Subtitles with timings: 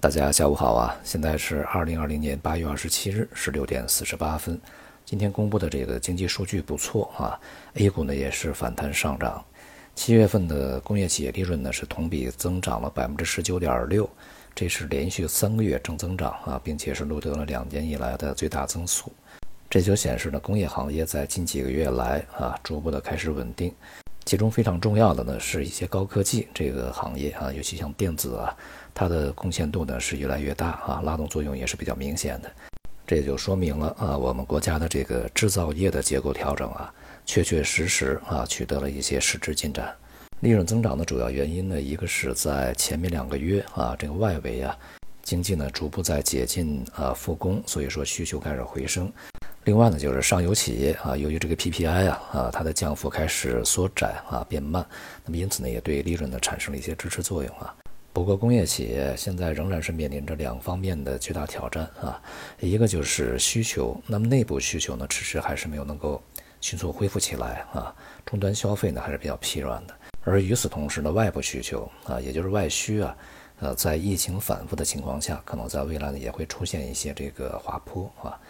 [0.00, 0.98] 大家下午好啊！
[1.04, 4.58] 现在是二零二零年八月二十七日十六点四十八分。
[5.04, 7.38] 今天公布的这个经济数据不错啊
[7.74, 9.44] ，A 股呢也是反弹上涨。
[9.94, 14.08] 七月份的工业企业利润呢是同比增长了百分之十九点六，
[14.54, 19.12] 这是连续三个月正增长啊，并且是录得了两年以来的最大增速。
[19.68, 23.74] 这就显示呢，工业行业在近几个月来啊，逐步的开始稳定。
[24.30, 28.56] 其中非常重要的呢，是一些高科技这个行业啊，尤其像电子啊，
[28.94, 32.48] 它的贡献度呢是越来越大啊，拉动作用也是比较明显的。
[33.04, 36.94] 这也就说明了啊，我们国家的这个制造业的结构调整啊，
[37.26, 39.92] 确确实实啊取得了一些实质进展。
[40.38, 44.78] 利润增长的主要原因呢，一个是在前面两个月啊，这个外围啊
[45.24, 49.12] 经济呢逐步在解禁啊复工，所以说需求开始回升。
[49.64, 54.84] 另外呢，就是上游企业啊，由于这个 PPI 啊啊，它的降幅开始缩窄啊变慢，
[55.22, 57.74] 那么因此呢，也对利润呢产生了一些支持作用啊。
[58.12, 62.20] 不过工业企业现在仍然是面临着两方面的巨大挑战啊，
[62.58, 66.20] 一个就是需求，那么内部需求呢迟迟还是没有能够
[66.62, 69.94] 迅速恢复起来啊，终端消费呢还是比较疲软的。
[70.24, 73.14] 而与此同时呢，外部需求啊，也就是外需啊，
[73.60, 78.40] 呃，在疫情反复的情况下，可能在未来呢也会出现一些这个滑坡啊。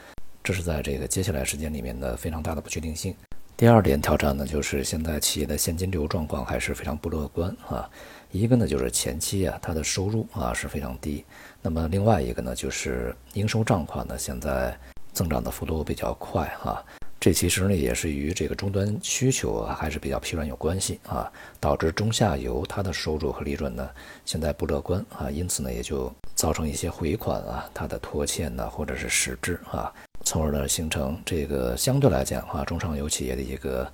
[0.50, 3.14] 这是在这个接下来时间里面的非常大的不确定性。
[3.56, 7.88] 第二点挑战呢，就是现在企业的现金流状况还是非常不乐观啊。
[8.32, 11.24] 一个呢就是前期啊，它的收入啊是非常低。
[11.62, 14.76] 那么另外一个呢，就是应收账款呢现在
[15.12, 16.84] 增长的幅度比较快啊。
[17.20, 23.88] 这其实呢也是与这个终端需求啊还是比较疲软有关系啊，导致中下游它的收入和利润呢
[24.24, 29.92] 现在不乐观啊，因此呢也就造成一些回款啊它的拖欠呢或者是实质啊。
[30.31, 33.92] 从而呢，形成这个相对来讲啊，中上游企业的一个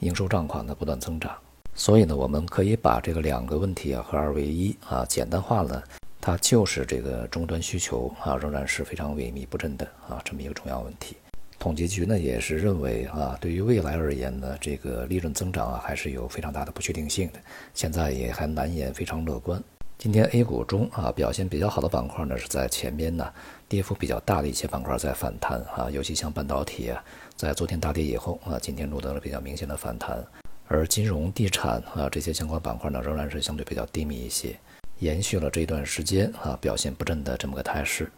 [0.00, 1.32] 应收账款的不断增长。
[1.76, 5.80] 所以呢，我们可以把这个两个问题啊合二为一啊，简单化了，
[6.20, 11.18] 它就是这个终端需求啊仍然是非常萎靡不振的啊这么一个重要问题。
[11.56, 17.38] 统计局呢也是认为啊，对于未来而言呢，这个利润增长啊还是有非常大的不确定性的，
[17.74, 19.62] 现在也还难言非常乐观。
[19.98, 23.32] 今天 A 股中啊表现比较好的板块呢是在前边呢，
[23.66, 27.02] 跌幅比较大的一些板块在反弹啊，尤其像半导体啊，
[27.34, 30.22] 在昨天大跌以后啊，今天录得了比较明显的反弹。
[30.68, 34.54] 而金融、地产啊这些相关板块呢，仍然是相对比较低迷一些，
[34.98, 38.12] 延续了这一段时间啊表现不振的这么个态势。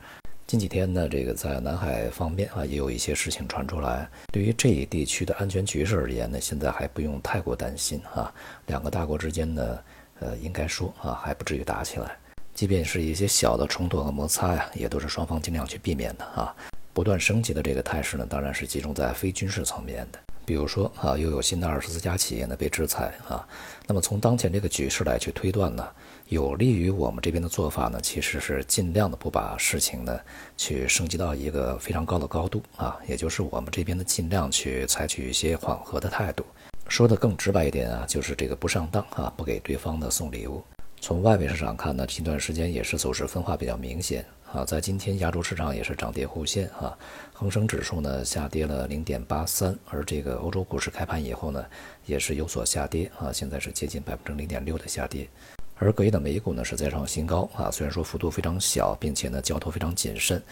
[0.49, 8.35] 近几天呢，这个在南海方面啊也有一些事情传出来，对于这一地区的安全局势而言呢，现在还不用太过担心啊，
[8.67, 9.79] 两个大国之间呢。
[10.21, 12.17] 呃，应该说啊，还不至于打起来。
[12.55, 16.55] 即便是一些小的冲突和摩擦呀，也都是双方尽量去避免的啊。
[16.93, 20.19] 不断升级的这个态势呢，当然是集中在非军事层面的。
[20.45, 23.47] 比如说啊，又有新的二十四家企业呢被制裁啊。
[23.87, 25.87] 那么从当前这个局势来去推断呢，
[26.29, 30.19] 有利于我们这边的做法呢，其实是尽量的不把事情呢
[30.57, 36.45] 去升级到一个非常高的高度啊，也就是我们这边的尽量去采取一些缓和的态度。
[36.89, 40.65] 说的更直白一点啊，就是这个不上当啊，不给对方的送礼物。
[41.01, 44.65] 从外围市场看呢，近段时间也是走势分化比较明显啊。
[44.65, 46.97] 在今天亚洲市场也是涨跌互现啊，
[47.33, 51.65] 恒生指数呢下跌了零点八三，而这个欧洲股市开盘以后呢，
[52.07, 55.29] 也是有所下跌啊，现在是接近百分之零点六的下跌。
[55.77, 60.43] 而隔夜的美股呢是再创新高啊，虽然说幅度非常小，并且呢交投非常谨慎。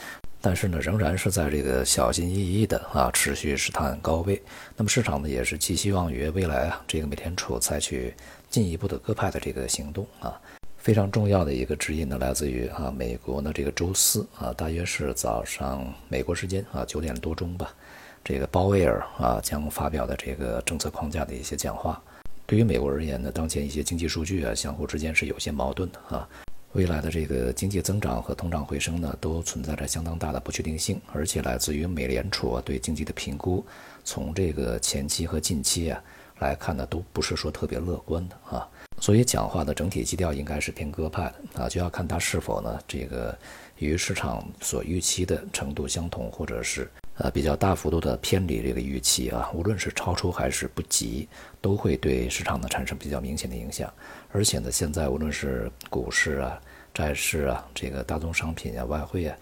[0.46, 4.40] 但是呢，仍然是在这个小心翼翼的啊，持续试探高位。
[4.76, 8.14] 那么市场呢，也是寄希望于未来啊，这个美联储采取
[8.48, 10.40] 进一步的鸽派的这个行动啊。
[10.78, 17.74] 非常重要的一个指引呢，来自于啊，美国呢这个周四啊，大约是早上美国时间啊九点多钟吧，
[18.22, 22.00] 这个鲍威尔啊将发表的这个政策框架的一些讲话。
[22.46, 26.28] 对于美国而言呢，当前一些经济数据啊，相互之间是有些矛盾的啊。
[26.76, 33.64] 未来的这个经济增长和通胀回升呢，都存在着相当大的不确定性，而且来自于美联储啊对经济的评估，
[34.04, 35.98] 从这个前期和近期啊
[36.38, 38.68] 来看呢，都不是说特别乐观的啊。
[39.00, 43.34] 所以讲话的整体基调应该是偏鸽派的啊，就要看它是否呢这个
[43.78, 51.28] 与市场所预期的程度相同，或者是呃比较大幅度的偏离这个预期啊，无论是超出还是不及，
[51.60, 53.92] 都会对市场呢产生比较明显的影响。
[54.32, 56.60] 而且呢，现在无论是股市啊、
[56.92, 59.36] 债市啊、这个大宗商品啊、外汇啊，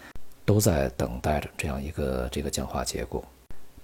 [0.45, 3.25] 都在等待着这样一个这个降化结果。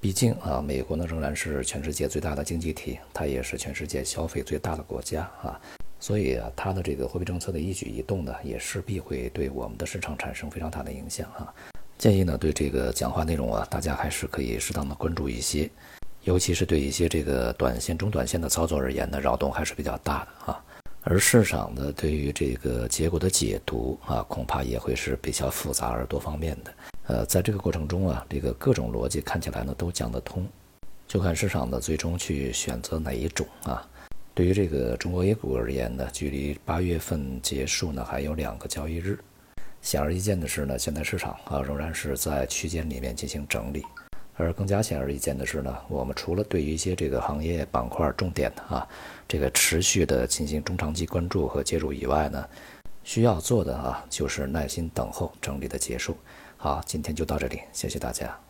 [0.00, 5.60] 毕竟啊，美国呢仍然是全世界最大的经济体，它也是全世界消费最大的国家啊，
[5.98, 11.52] 所以啊，它的这个货币政策的一举一动呢，也势必会对我们的市场产生非常大的影响啊。
[12.00, 15.68] 建议呢，对这个讲话内容啊，大家还是可以适当的关注一些，
[16.24, 20.64] 尤其是对一些这个短线、中短线的操作而言呢，扰动还是比较大的啊。
[21.02, 26.72] 而市场呢对于这个结果的解读啊，恐怕也会是比较复杂而多方面的。
[27.06, 30.48] 呃，在这个过程中啊，这个各种逻辑看起来呢都讲得通，
[31.06, 33.86] 就看市场呢最终去选择哪一种啊。
[34.32, 39.18] 对于这个中国 A 股而言呢，距离八月份结束呢还有两个交易日。
[39.82, 43.84] 显而易见的是呢，现在市场啊仍然是在区间里面进行整理。
[44.36, 48.88] 而更加显而易见的是呢，我们除了对于一些这个行业板块重点的啊，
[49.28, 52.48] 这个持续的进行中长期关注和介入以外呢，
[53.04, 56.16] 需要做的啊就是耐心等候整理的结束。
[56.56, 58.49] 好，今天就到这里，谢谢大家。